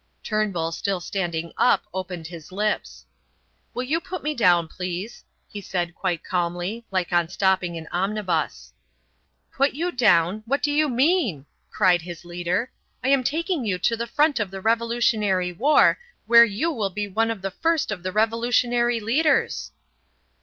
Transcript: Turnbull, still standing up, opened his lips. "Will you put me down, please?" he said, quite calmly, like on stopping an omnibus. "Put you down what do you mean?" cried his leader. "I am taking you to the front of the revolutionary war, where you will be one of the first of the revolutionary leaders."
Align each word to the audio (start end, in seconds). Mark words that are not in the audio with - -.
Turnbull, 0.23 0.71
still 0.71 0.99
standing 0.99 1.53
up, 1.59 1.83
opened 1.93 2.25
his 2.25 2.51
lips. 2.51 3.05
"Will 3.75 3.83
you 3.83 3.99
put 4.01 4.23
me 4.23 4.33
down, 4.33 4.67
please?" 4.67 5.23
he 5.47 5.61
said, 5.61 5.93
quite 5.93 6.23
calmly, 6.23 6.83
like 6.89 7.13
on 7.13 7.29
stopping 7.29 7.77
an 7.77 7.87
omnibus. 7.91 8.73
"Put 9.53 9.73
you 9.73 9.91
down 9.91 10.41
what 10.47 10.63
do 10.63 10.71
you 10.71 10.89
mean?" 10.89 11.45
cried 11.69 12.01
his 12.01 12.25
leader. 12.25 12.71
"I 13.03 13.09
am 13.09 13.23
taking 13.23 13.63
you 13.63 13.77
to 13.77 13.95
the 13.95 14.07
front 14.07 14.39
of 14.39 14.49
the 14.49 14.59
revolutionary 14.59 15.51
war, 15.51 15.99
where 16.25 16.45
you 16.45 16.71
will 16.71 16.89
be 16.89 17.07
one 17.07 17.29
of 17.29 17.43
the 17.43 17.51
first 17.51 17.91
of 17.91 18.01
the 18.01 18.11
revolutionary 18.11 18.99
leaders." 18.99 19.71